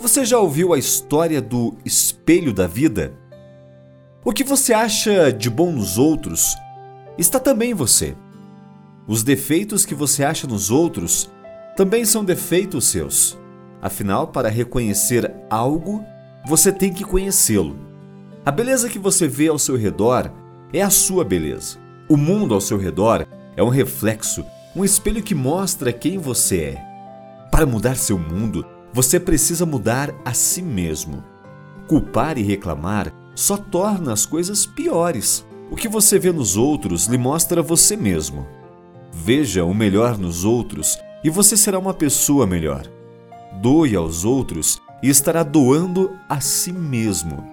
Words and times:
Você 0.00 0.24
já 0.24 0.38
ouviu 0.38 0.72
a 0.72 0.78
história 0.78 1.42
do 1.42 1.76
espelho 1.84 2.54
da 2.54 2.66
vida? 2.66 3.12
O 4.24 4.32
que 4.32 4.42
você 4.42 4.72
acha 4.72 5.30
de 5.30 5.50
bom 5.50 5.70
nos 5.70 5.98
outros 5.98 6.56
está 7.18 7.38
também 7.38 7.72
em 7.72 7.74
você. 7.74 8.16
Os 9.06 9.22
defeitos 9.22 9.84
que 9.84 9.94
você 9.94 10.24
acha 10.24 10.46
nos 10.46 10.70
outros 10.70 11.30
também 11.76 12.06
são 12.06 12.24
defeitos 12.24 12.86
seus. 12.86 13.38
Afinal, 13.82 14.28
para 14.28 14.48
reconhecer 14.48 15.30
algo, 15.50 16.02
você 16.46 16.72
tem 16.72 16.90
que 16.94 17.04
conhecê-lo. 17.04 17.76
A 18.42 18.50
beleza 18.50 18.88
que 18.88 18.98
você 18.98 19.28
vê 19.28 19.48
ao 19.48 19.58
seu 19.58 19.76
redor 19.76 20.32
é 20.72 20.80
a 20.80 20.88
sua 20.88 21.24
beleza. 21.24 21.76
O 22.08 22.16
mundo 22.16 22.54
ao 22.54 22.60
seu 22.62 22.78
redor 22.78 23.26
é 23.54 23.62
um 23.62 23.68
reflexo, 23.68 24.46
um 24.74 24.82
espelho 24.82 25.22
que 25.22 25.34
mostra 25.34 25.92
quem 25.92 26.16
você 26.16 26.56
é. 26.56 26.84
Para 27.50 27.66
mudar 27.66 27.96
seu 27.96 28.18
mundo, 28.18 28.64
você 28.92 29.20
precisa 29.20 29.64
mudar 29.64 30.14
a 30.24 30.32
si 30.34 30.62
mesmo. 30.62 31.22
Culpar 31.86 32.38
e 32.38 32.42
reclamar 32.42 33.12
só 33.34 33.56
torna 33.56 34.12
as 34.12 34.26
coisas 34.26 34.66
piores. 34.66 35.44
O 35.70 35.76
que 35.76 35.88
você 35.88 36.18
vê 36.18 36.32
nos 36.32 36.56
outros 36.56 37.06
lhe 37.06 37.16
mostra 37.16 37.62
você 37.62 37.96
mesmo. 37.96 38.46
Veja 39.12 39.64
o 39.64 39.72
melhor 39.72 40.18
nos 40.18 40.44
outros 40.44 40.98
e 41.22 41.30
você 41.30 41.56
será 41.56 41.78
uma 41.78 41.94
pessoa 41.94 42.46
melhor. 42.46 42.86
Doe 43.60 43.94
aos 43.94 44.24
outros 44.24 44.80
e 45.02 45.08
estará 45.08 45.42
doando 45.42 46.16
a 46.28 46.40
si 46.40 46.72
mesmo. 46.72 47.44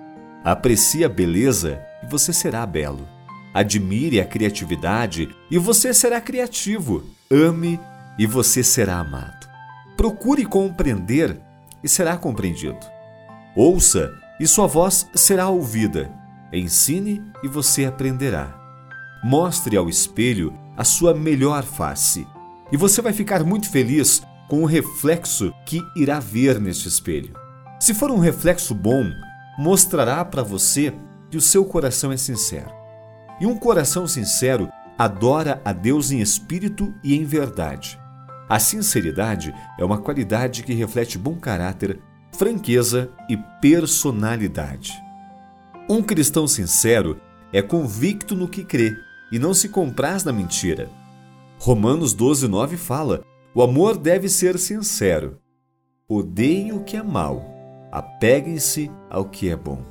Aprecie 0.43 1.03
a 1.03 1.09
beleza 1.09 1.79
e 2.03 2.07
você 2.07 2.31
será 2.33 2.65
belo. 2.65 3.07
Admire 3.53 4.19
a 4.21 4.25
criatividade 4.25 5.29
e 5.49 5.57
você 5.57 5.93
será 5.93 6.21
criativo. 6.21 7.03
Ame 7.29 7.79
e 8.17 8.25
você 8.25 8.63
será 8.63 8.99
amado. 8.99 9.36
Procure 9.97 10.45
compreender 10.45 11.41
e 11.83 11.89
será 11.89 12.15
compreendido. 12.15 12.77
Ouça 13.55 14.13
e 14.39 14.45
sua 14.45 14.67
voz 14.67 15.09
será 15.15 15.49
ouvida. 15.49 16.11
Ensine 16.53 17.23
e 17.43 17.47
você 17.47 17.85
aprenderá. 17.85 18.55
Mostre 19.23 19.75
ao 19.75 19.89
espelho 19.89 20.53
a 20.77 20.83
sua 20.83 21.15
melhor 21.15 21.63
face 21.63 22.27
e 22.71 22.77
você 22.77 23.01
vai 23.01 23.11
ficar 23.11 23.43
muito 23.43 23.71
feliz 23.71 24.21
com 24.47 24.61
o 24.61 24.67
reflexo 24.67 25.51
que 25.65 25.81
irá 25.95 26.19
ver 26.19 26.59
neste 26.61 26.87
espelho. 26.87 27.33
Se 27.79 27.91
for 27.91 28.11
um 28.11 28.19
reflexo 28.19 28.75
bom, 28.75 29.03
mostrará 29.57 30.23
para 30.23 30.43
você 30.43 30.93
que 31.31 31.37
o 31.37 31.41
seu 31.41 31.65
coração 31.65 32.11
é 32.11 32.17
sincero. 32.17 32.69
E 33.41 33.47
um 33.47 33.57
coração 33.57 34.05
sincero 34.05 34.69
adora 34.95 35.59
a 35.65 35.73
Deus 35.73 36.11
em 36.11 36.19
espírito 36.19 36.93
e 37.03 37.15
em 37.15 37.25
verdade. 37.25 37.99
A 38.49 38.59
sinceridade 38.59 39.53
é 39.77 39.83
uma 39.83 39.97
qualidade 39.97 40.63
que 40.63 40.73
reflete 40.73 41.17
bom 41.17 41.35
caráter, 41.35 41.99
franqueza 42.31 43.11
e 43.29 43.35
personalidade. 43.61 44.93
Um 45.89 46.01
cristão 46.01 46.47
sincero 46.47 47.19
é 47.51 47.61
convicto 47.61 48.35
no 48.35 48.47
que 48.47 48.63
crê 48.63 48.95
e 49.31 49.39
não 49.39 49.53
se 49.53 49.69
compraz 49.69 50.23
na 50.23 50.31
mentira. 50.31 50.89
Romanos 51.59 52.13
12, 52.13 52.47
9 52.47 52.77
fala: 52.77 53.23
o 53.57 53.63
amor 53.63 53.97
deve 53.97 54.29
ser 54.29 54.59
sincero. 54.59 55.39
Odeiem 56.07 56.73
o 56.73 56.83
que 56.83 56.95
é 56.95 57.01
mal, 57.01 57.43
apeguem-se 57.91 58.91
ao 59.09 59.25
que 59.25 59.49
é 59.49 59.55
bom. 59.55 59.83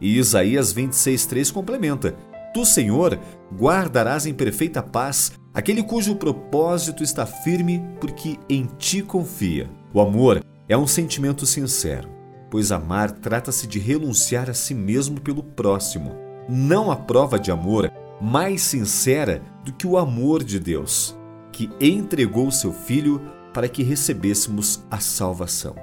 E 0.00 0.16
Isaías 0.16 0.72
26, 0.72 1.26
3 1.26 1.50
complementa: 1.50 2.16
Tu, 2.54 2.64
Senhor, 2.64 3.18
guardarás 3.54 4.24
em 4.24 4.32
perfeita 4.32 4.82
paz 4.82 5.32
aquele 5.56 5.82
cujo 5.82 6.16
propósito 6.16 7.02
está 7.02 7.24
firme 7.24 7.82
porque 7.98 8.38
em 8.46 8.66
ti 8.78 9.00
confia. 9.00 9.70
O 9.94 10.02
amor 10.02 10.44
é 10.68 10.76
um 10.76 10.86
sentimento 10.86 11.46
sincero, 11.46 12.10
pois 12.50 12.70
amar 12.70 13.10
trata-se 13.10 13.66
de 13.66 13.78
renunciar 13.78 14.50
a 14.50 14.54
si 14.54 14.74
mesmo 14.74 15.18
pelo 15.18 15.42
próximo. 15.42 16.14
Não 16.46 16.90
há 16.90 16.96
prova 16.96 17.38
de 17.38 17.50
amor 17.50 17.90
mais 18.20 18.60
sincera 18.60 19.40
do 19.64 19.72
que 19.72 19.86
o 19.86 19.96
amor 19.96 20.44
de 20.44 20.60
Deus, 20.60 21.16
que 21.50 21.70
entregou 21.80 22.50
seu 22.50 22.70
Filho 22.70 23.22
para 23.54 23.66
que 23.66 23.82
recebêssemos 23.82 24.84
a 24.90 24.98
salvação. 24.98 25.74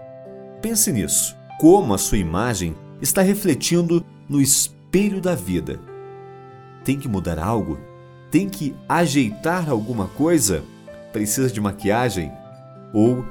Pense 0.62 0.92
nisso, 0.92 1.36
como 1.60 1.96
a 1.96 1.98
sua 1.98 2.20
imagem 2.20 2.76
está 3.02 3.24
refletindo 3.24 4.06
no 4.30 4.40
espelho 4.40 5.20
da 5.20 5.34
vida. 5.34 5.80
Tem 6.84 7.00
que 7.00 7.08
mudar 7.08 7.40
algo? 7.40 7.93
Tem 8.34 8.50
que 8.50 8.76
ajeitar 8.90 9.70
alguma 9.70 10.08
coisa? 10.08 10.64
Precisa 11.12 11.52
de 11.52 11.62
maquiagem? 11.62 12.32
Ou 12.92 13.24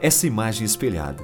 essa 0.00 0.26
imagem 0.26 0.64
espelhada 0.64 1.22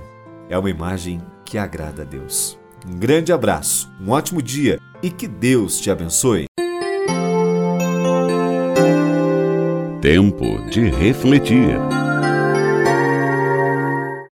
é 0.49 0.56
uma 0.56 0.71
imagem 0.71 1.21
que 1.45 1.59
agrada 1.59 2.03
a 2.03 2.05
Deus? 2.05 2.56
Um 2.87 2.97
grande 2.97 3.33
abraço, 3.33 3.91
um 4.00 4.11
ótimo 4.11 4.41
dia 4.41 4.78
e 5.03 5.11
que 5.11 5.27
Deus 5.27 5.81
te 5.81 5.91
abençoe. 5.91 6.45
Tempo 10.01 10.65
de 10.71 10.89
refletir. 10.89 11.77